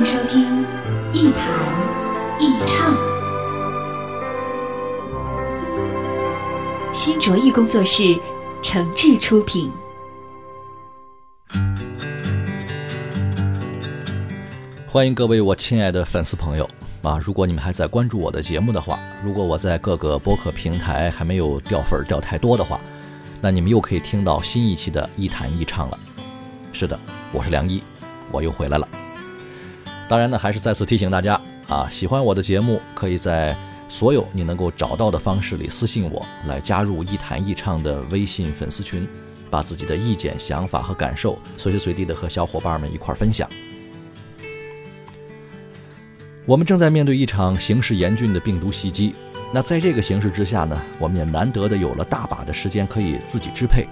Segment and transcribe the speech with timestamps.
[0.00, 0.64] 欢迎收听
[1.12, 1.44] 一谈
[2.40, 2.96] 一唱，
[6.94, 8.18] 新卓艺工作室
[8.62, 9.70] 诚挚出品。
[14.88, 16.66] 欢迎各位我亲爱的粉丝朋友
[17.02, 17.18] 啊！
[17.22, 22.80] 如果你们还在关注我的节目的话，如果我在各个播客平台还没有掉粉掉太多的话，
[23.42, 25.98] 那你们又可以听到新一期的《一谈一唱》了。
[26.72, 26.98] 是的，
[27.32, 27.82] 我是梁一，
[28.32, 28.88] 我又回来了。
[30.10, 33.56] 当然呢，还是再次提醒大家啊，喜欢我的节目，可以在
[33.88, 39.06] 所有你能够找到的方式里私信我，来加入《一谈一唱》的微信粉丝群，
[39.50, 43.48] 把自己的意见、想法和感受随时随地的和小伙伴们一块分享。
[46.44, 49.14] 我们正在面对一场形势严峻的病毒袭击，
[49.54, 53.86] 那在这个形势之下呢，我们也难得的有了大把的时间可以自己支配，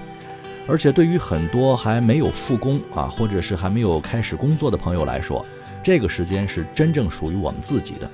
[0.68, 5.44] 而且对于很多还没有复工啊，或者是还没有开始工作的朋友来说，
[5.82, 8.10] 这个时间是真正属于我们自己的。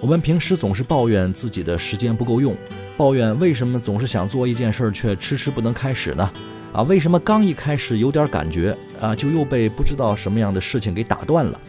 [0.00, 2.56] 我们平时总是抱怨自己的时间不够用，
[2.96, 6.32] 抱怨为什么总是想做一件事儿却迟迟不能开始呢？
[6.72, 11.60] 啊，为什么刚一开始有点感觉啊，就又被不知道什么样的事情给打断了？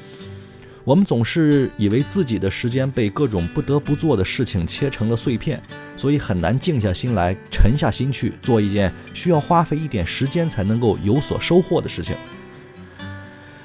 [0.85, 5.61] 我们总是以为自己的时间被各种不得不做的事情切成了碎片，
[5.95, 12.15] 所以很难静下心来、沉下心去做一件需要花费一点时间才能够有所收获的事情。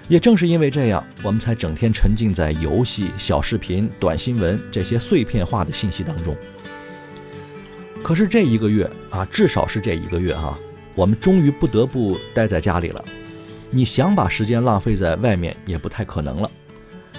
[0.06, 6.36] 也正是因为这样，我们才整天沉浸在游戏、小视频、短新闻这些碎片化的信息当中。
[8.00, 10.56] 可是这一个月啊，至少是这一个月哈，
[10.94, 13.04] 我们终于不得不待在家里了。
[13.70, 16.50] 你想把时间浪费在外面，也不太可能了。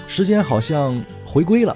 [0.10, 1.76] 时间好像回归了，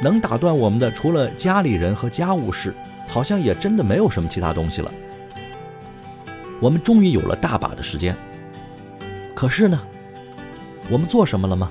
[0.00, 2.72] 能打断我们的除了家里人和家务事，
[3.08, 4.90] 好像也真的没有什么其他东西了。
[6.60, 8.16] 我们终于有了大把的时间，
[9.34, 9.78] 可是呢，
[10.88, 11.70] 我们做什么了吗？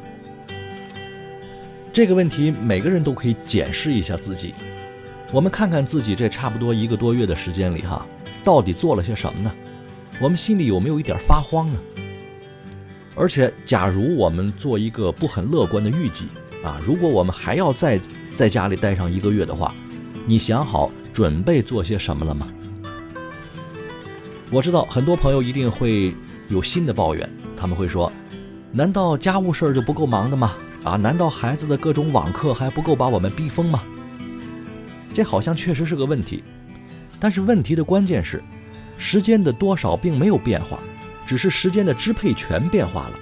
[1.94, 4.54] 这个问题每个人都可以检视一下自己。
[5.32, 8.06] 我们看看自己这差不多一个多月的时间里，哈，
[8.44, 9.52] 到底做了些什么呢？
[10.20, 11.80] 我们心里有没有一点发慌呢？
[13.16, 16.26] 而且，假如我们做一个不很乐观的预计
[16.64, 18.00] 啊，如果我们还要再
[18.32, 19.74] 在家里待上一个月的话，
[20.26, 22.48] 你想好准备做些什么了吗？
[24.50, 26.16] 我知道很多朋友一定会
[26.48, 28.12] 有新的抱怨，他们会说
[28.72, 30.56] ：“难道家务事儿就不够忙的吗？
[30.84, 33.84] 啊，难道孩子的各种网课还不够把我们逼疯吗？”
[35.14, 36.44] 这好像确实是个问题，
[37.20, 38.44] 但是问题的关键是，
[38.98, 40.80] 时间的多少并没有变化。
[41.26, 43.20] 只是时间的支配权变化了，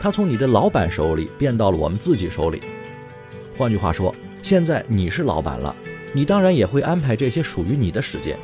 [0.00, 2.60] 它从你的老板手里变到了我们自己手里。
[3.56, 5.74] 换句话说，现在你是老板了，
[6.12, 8.36] 你当然也会安排这些属于你的时间。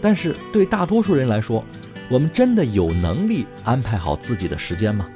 [0.00, 1.64] 但是对大多数人来说，
[2.08, 5.08] 我们真的有能力安排好自己的时间吗？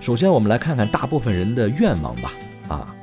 [0.00, 2.32] 首先，我们来看看大部分人的愿望吧。
[2.68, 2.94] 啊，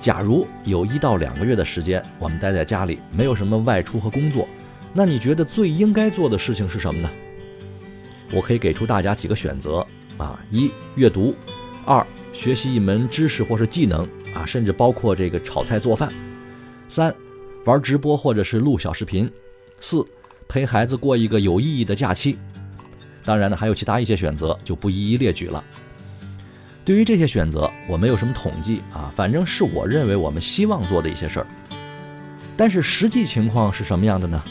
[0.00, 4.48] 假如有一到两个月的时间，我们待在家里，没有什么外出和工作，
[4.92, 7.10] 那你觉得最应该做的事情是什么呢？
[8.32, 9.86] 我可以给出大家几个选择
[10.18, 11.34] 啊：一、阅读；
[11.84, 16.08] 二、学习一门知识或是技能啊，甚至包括这个炒菜做饭；
[16.88, 17.14] 三、
[17.64, 19.28] 玩直播或者是录小视频；
[19.80, 20.04] 四、
[20.48, 22.36] 陪孩子过一个有意义的假期。
[23.24, 25.62] 当然呢，还有其他一些选择，就不一一列举了。
[26.84, 31.46] 对于这些选择，我没有什么统计啊，反正是我认为我们希望做的一些事儿。
[32.56, 34.42] 但是实际情况是什么样的呢？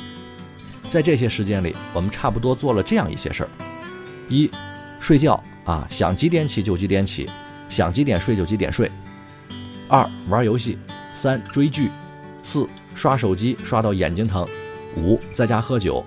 [0.89, 3.49] 在这些时间里，我们差不多做了这样一些事儿：
[4.29, 4.49] 一、
[4.99, 7.29] 睡觉啊，想几点起就几点起，
[7.67, 8.89] 想几点睡就几点睡；
[9.89, 10.77] 二、玩游戏；
[11.13, 11.89] 三、追剧；
[12.43, 14.45] 四、刷手机刷到眼睛疼；
[14.95, 16.03] 五、在家喝酒；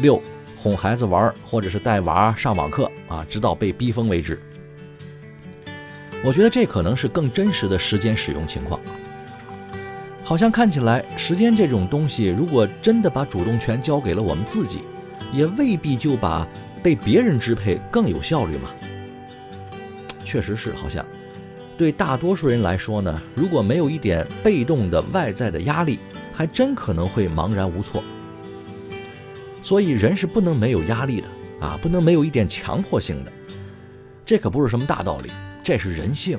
[0.00, 0.22] 六、
[0.56, 4.40] 哄孩子玩或者是带娃上网课啊，直到被逼疯为止。
[6.24, 8.80] 我觉得这可能是更真实的时间使用情况。
[10.30, 14.78] 好像看起来，时间这种东西，如果真的把主动权交给了我们自己，
[15.32, 16.46] 也未必就把
[16.80, 18.70] 被别人支配更有效率嘛。
[20.24, 21.04] 确实是，好像
[21.76, 25.98] 对大多数人来说呢，如果没有一点被动的外在的压力，
[26.32, 28.00] 还真可能会茫然无措。
[29.64, 31.26] 所以人是不能没有压力的
[31.66, 33.32] 啊，不能没有一点强迫性的。
[34.24, 35.30] 这可不是什么大道理，
[35.60, 36.38] 这是人性。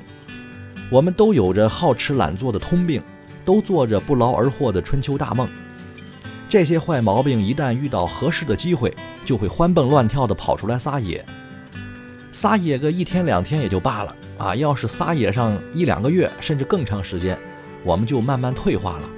[0.90, 3.02] 我们都有着好吃懒做的通病，
[3.44, 5.48] 都做着不劳而获的春秋大梦。
[6.48, 8.94] 这些坏毛病一旦遇到合适的机会，
[9.24, 11.24] 就会欢蹦乱跳地跑出来撒野。
[12.32, 17.38] 撒野个一天两天也就罢了啊，要是撒野上一两个月，甚至更长时间，
[17.84, 19.08] 我们就慢慢退化了。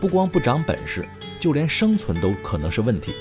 [0.00, 1.06] 不光不长本事，
[1.38, 3.14] 就连生存都可能是问题。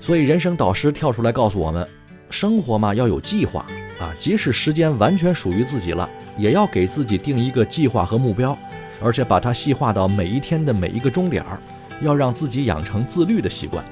[0.00, 1.88] 所以，人生导师跳出来告诉我们：
[2.30, 3.66] 生活嘛，要有计划
[3.98, 4.14] 啊！
[4.18, 8.56] 即使时间完全属于自己了，也要给自己定一个计划和目标，
[9.00, 11.58] 而且把它细化到每一天的每一个钟点儿，
[12.02, 13.84] 要让自己养成自律的习惯。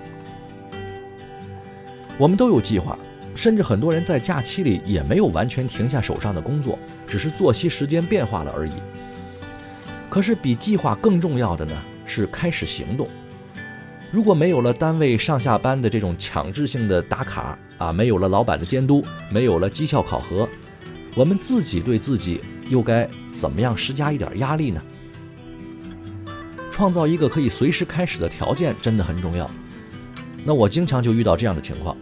[2.17, 2.99] 我们都有计划，
[3.35, 8.73] 甚至很多人在假期里也没有完全停下手上的工作，只是作息时间变化了而已。
[10.09, 11.73] 可是，比计划更重要的呢，
[12.07, 13.09] 是开始行动。
[14.13, 20.49] 如果没有了单位上下班的这种强制性的打卡啊，没有了老板的监督，没有了绩效考核，
[21.17, 24.81] 我们自己对自己又该怎么样施加一点压力呢？
[26.75, 29.49] 创造一个可以随时开始的条件真的很重要。
[30.45, 31.97] 那我经常就遇到这样的情况：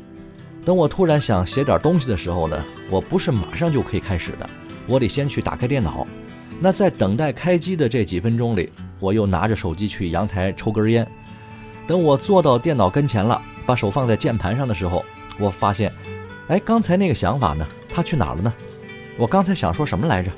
[0.65, 4.49] 等我突然想写点东西的时候呢，我不是马上就可以开始的，
[4.87, 6.07] 我得先去打开电脑。
[6.59, 11.07] 那在等待开机的这几分钟里，我又拿着手机去阳台抽根烟。
[11.87, 15.05] 等我坐到电脑跟前了，把手放在键盘上的时候，
[15.39, 15.93] 我发现，
[16.49, 17.67] 哎，刚才那个想法呢？
[17.91, 18.51] 它去哪儿了呢？
[19.19, 20.33] 我刚才想说什么来着？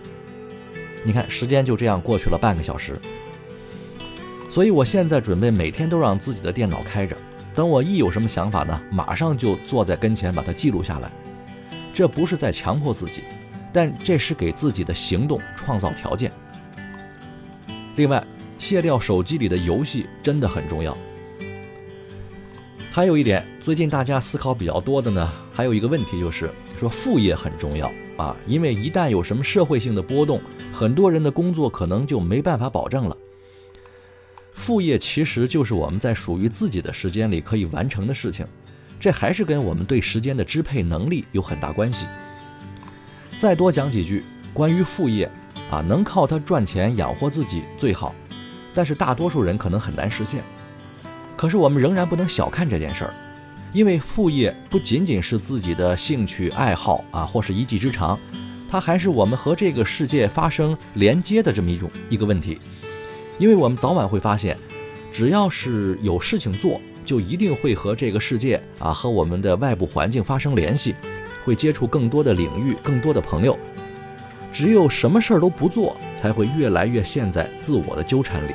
[1.04, 2.98] 你看，时间就这样过去了半个小时。
[4.54, 7.16] 所以我现在准备每天都让自己的电脑开着，
[7.56, 11.10] 等我一有什么想法呢，马上就坐在跟前把它记录下来。
[11.92, 13.24] 这不是在强迫自己。
[13.72, 16.30] 但这是给自己的行动创造条件。
[17.96, 18.24] 另外，
[18.56, 20.96] 卸掉手机里的游戏真的很重要。
[22.92, 26.48] 还有一点，最近大家思考比较多的呢，还有一个问题就是
[26.78, 30.40] 说副业很重要啊，因为一旦有什么社会性的波动，
[30.72, 33.16] 很多人的工作可能就没办法保证了。
[34.54, 38.46] 副业其实就是我们在属于自己的时间里可以完成的事情，
[38.98, 42.06] 这还是跟我们对时间的支配能力有很大关系。
[43.36, 44.24] 再多讲几句
[44.54, 45.30] 关于副业，
[45.70, 48.14] 啊，能靠它赚钱养活自己最好，
[48.72, 50.40] 但是大多数人可能很难实现。
[51.36, 53.14] 可是我们仍然不能小看这件事儿，
[53.72, 58.18] 因为副业不仅仅是自己的兴趣爱好啊，或是一技之长，
[58.70, 62.58] 它还是我们和这个世界发生连接的这么一种一个问题。
[63.38, 64.56] 因为我们早晚会发现，
[65.12, 70.94] 只要是有事情做，就一定会和这个世界啊，和我们的外部环境发生联系。
[71.44, 73.58] 会接触更多的领域，更多的朋友。
[74.50, 78.54] 只有什么事儿都不做，才会越来越陷在自我的纠缠里。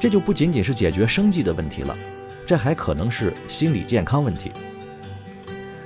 [0.00, 1.94] 这就不仅仅是解决生计的问题了，
[2.46, 4.50] 这还可能是心理健康问题。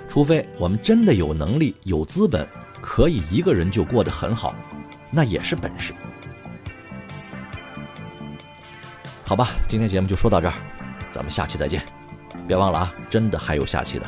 [0.09, 2.47] 除非我们真的有能力、有资本，
[2.81, 4.55] 可以一个人就过得很好，
[5.11, 5.93] 那也是本事。
[9.31, 10.55] 好吧，今天节目就说到这儿，
[11.13, 11.81] 咱们下期再见。
[12.49, 14.05] 别忘了啊，真的还有下期的。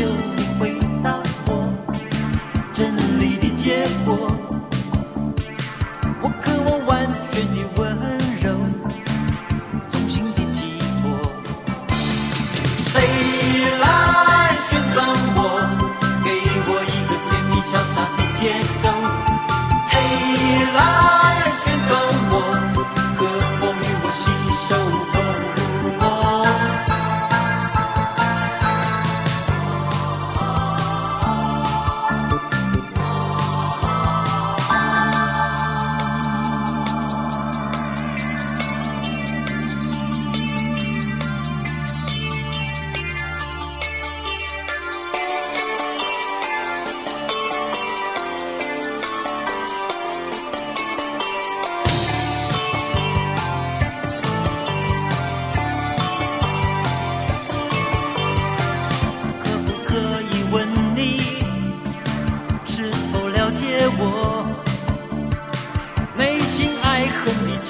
[0.00, 0.39] you.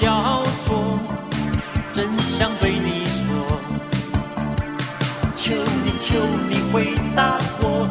[0.01, 0.97] 交错，
[1.93, 3.61] 真想对你说，
[5.35, 5.53] 求
[5.85, 6.15] 你求
[6.49, 7.87] 你回答我，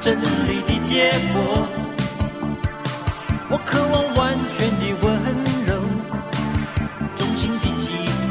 [0.00, 1.68] 真理的结果。
[3.50, 5.04] 我渴望完全的温
[5.66, 5.82] 柔，
[7.14, 7.92] 衷心的寄
[8.26, 8.30] 托。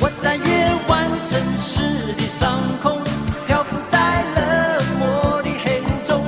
[0.00, 1.80] 我在夜晚真实
[2.18, 3.00] 的上空，
[3.46, 6.24] 漂浮在冷漠的黑雾中，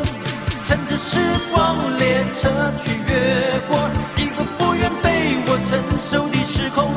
[0.64, 1.18] 乘着时
[1.52, 4.11] 光列车去越过。
[4.22, 6.94] 一个不愿被我承受的时空。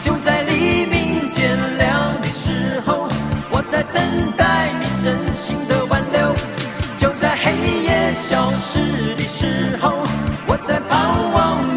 [0.00, 3.06] 就在黎明渐亮的时候，
[3.50, 4.02] 我在等
[4.34, 6.32] 待你真心的挽留；
[6.96, 7.52] 就在黑
[7.84, 9.92] 夜消失的时候，
[10.48, 11.73] 我在盼望。